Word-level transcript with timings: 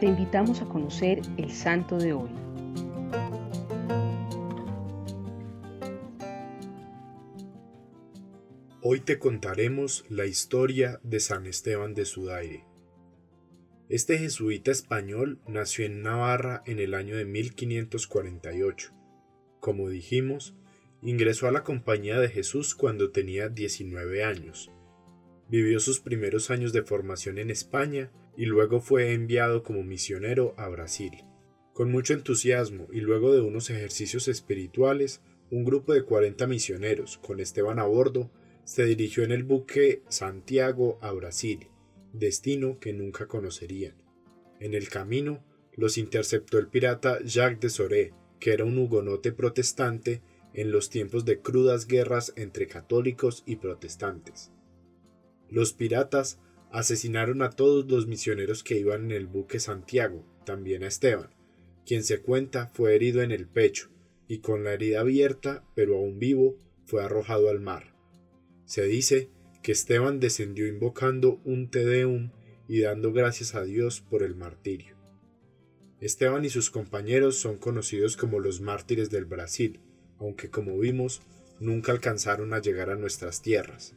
te 0.00 0.06
invitamos 0.06 0.62
a 0.62 0.64
conocer 0.64 1.20
el 1.36 1.50
santo 1.50 1.98
de 1.98 2.14
hoy. 2.14 2.30
Hoy 8.80 9.00
te 9.00 9.18
contaremos 9.18 10.06
la 10.08 10.24
historia 10.24 11.00
de 11.02 11.20
San 11.20 11.44
Esteban 11.44 11.92
de 11.92 12.06
Sudaire. 12.06 12.64
Este 13.90 14.16
jesuita 14.16 14.70
español 14.70 15.38
nació 15.46 15.84
en 15.84 16.02
Navarra 16.02 16.62
en 16.64 16.78
el 16.78 16.94
año 16.94 17.16
de 17.16 17.26
1548. 17.26 18.94
Como 19.60 19.90
dijimos, 19.90 20.56
ingresó 21.02 21.46
a 21.46 21.52
la 21.52 21.62
Compañía 21.62 22.18
de 22.18 22.30
Jesús 22.30 22.74
cuando 22.74 23.10
tenía 23.10 23.50
19 23.50 24.24
años. 24.24 24.70
Vivió 25.50 25.80
sus 25.80 25.98
primeros 25.98 26.52
años 26.52 26.72
de 26.72 26.84
formación 26.84 27.36
en 27.38 27.50
España 27.50 28.12
y 28.36 28.46
luego 28.46 28.80
fue 28.80 29.12
enviado 29.12 29.64
como 29.64 29.82
misionero 29.82 30.54
a 30.56 30.68
Brasil. 30.68 31.24
Con 31.72 31.90
mucho 31.90 32.14
entusiasmo 32.14 32.86
y 32.92 33.00
luego 33.00 33.34
de 33.34 33.40
unos 33.40 33.68
ejercicios 33.68 34.28
espirituales, 34.28 35.22
un 35.50 35.64
grupo 35.64 35.92
de 35.92 36.04
40 36.04 36.46
misioneros, 36.46 37.18
con 37.18 37.40
Esteban 37.40 37.80
a 37.80 37.84
bordo, 37.84 38.30
se 38.62 38.84
dirigió 38.84 39.24
en 39.24 39.32
el 39.32 39.42
buque 39.42 40.04
Santiago 40.08 41.00
a 41.02 41.10
Brasil, 41.10 41.66
destino 42.12 42.78
que 42.78 42.92
nunca 42.92 43.26
conocerían. 43.26 43.96
En 44.60 44.74
el 44.74 44.88
camino 44.88 45.42
los 45.74 45.98
interceptó 45.98 46.58
el 46.58 46.68
pirata 46.68 47.18
Jacques 47.24 47.60
de 47.60 47.70
Soré, 47.70 48.14
que 48.38 48.52
era 48.52 48.64
un 48.64 48.78
hugonote 48.78 49.32
protestante 49.32 50.22
en 50.54 50.70
los 50.70 50.90
tiempos 50.90 51.24
de 51.24 51.40
crudas 51.40 51.88
guerras 51.88 52.32
entre 52.36 52.68
católicos 52.68 53.42
y 53.46 53.56
protestantes. 53.56 54.52
Los 55.50 55.72
piratas 55.72 56.38
asesinaron 56.70 57.42
a 57.42 57.50
todos 57.50 57.90
los 57.90 58.06
misioneros 58.06 58.62
que 58.62 58.78
iban 58.78 59.06
en 59.06 59.12
el 59.12 59.26
buque 59.26 59.60
Santiago, 59.60 60.24
también 60.44 60.84
a 60.84 60.88
Esteban, 60.88 61.30
quien 61.84 62.04
se 62.04 62.20
cuenta 62.20 62.68
fue 62.68 62.94
herido 62.94 63.22
en 63.22 63.32
el 63.32 63.46
pecho 63.46 63.90
y 64.28 64.38
con 64.38 64.62
la 64.62 64.72
herida 64.72 65.00
abierta, 65.00 65.64
pero 65.74 65.96
aún 65.96 66.18
vivo, 66.20 66.56
fue 66.84 67.02
arrojado 67.02 67.50
al 67.50 67.60
mar. 67.60 67.94
Se 68.64 68.84
dice 68.84 69.30
que 69.62 69.72
Esteban 69.72 70.20
descendió 70.20 70.66
invocando 70.66 71.40
un 71.44 71.70
Te 71.70 71.84
Deum 71.84 72.30
y 72.68 72.80
dando 72.80 73.12
gracias 73.12 73.54
a 73.56 73.64
Dios 73.64 74.00
por 74.00 74.22
el 74.22 74.36
martirio. 74.36 74.96
Esteban 76.00 76.44
y 76.44 76.50
sus 76.50 76.70
compañeros 76.70 77.36
son 77.36 77.58
conocidos 77.58 78.16
como 78.16 78.38
los 78.38 78.60
mártires 78.60 79.10
del 79.10 79.24
Brasil, 79.24 79.80
aunque 80.18 80.48
como 80.48 80.78
vimos, 80.78 81.20
nunca 81.58 81.92
alcanzaron 81.92 82.54
a 82.54 82.60
llegar 82.60 82.90
a 82.90 82.96
nuestras 82.96 83.42
tierras. 83.42 83.96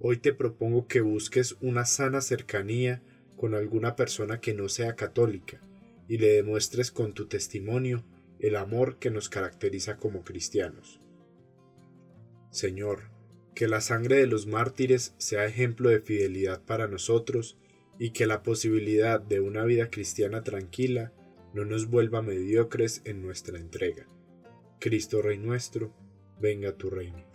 Hoy 0.00 0.18
te 0.18 0.32
propongo 0.32 0.86
que 0.86 1.00
busques 1.00 1.56
una 1.60 1.84
sana 1.84 2.20
cercanía 2.20 3.02
con 3.36 3.54
alguna 3.54 3.96
persona 3.96 4.40
que 4.40 4.54
no 4.54 4.68
sea 4.68 4.94
católica 4.94 5.60
y 6.06 6.18
le 6.18 6.28
demuestres 6.28 6.92
con 6.92 7.14
tu 7.14 7.26
testimonio 7.26 8.04
el 8.38 8.54
amor 8.54 8.98
que 8.98 9.10
nos 9.10 9.28
caracteriza 9.28 9.96
como 9.96 10.22
cristianos. 10.22 11.00
Señor, 12.50 13.10
que 13.56 13.66
la 13.66 13.80
sangre 13.80 14.16
de 14.16 14.28
los 14.28 14.46
mártires 14.46 15.14
sea 15.18 15.46
ejemplo 15.46 15.90
de 15.90 16.00
fidelidad 16.00 16.62
para 16.64 16.86
nosotros 16.86 17.58
y 17.98 18.10
que 18.10 18.26
la 18.26 18.44
posibilidad 18.44 19.20
de 19.20 19.40
una 19.40 19.64
vida 19.64 19.90
cristiana 19.90 20.44
tranquila 20.44 21.12
no 21.54 21.64
nos 21.64 21.90
vuelva 21.90 22.22
mediocres 22.22 23.02
en 23.04 23.20
nuestra 23.20 23.58
entrega. 23.58 24.06
Cristo 24.78 25.22
Rey 25.22 25.38
nuestro, 25.38 25.92
venga 26.40 26.76
tu 26.76 26.88
reino. 26.88 27.27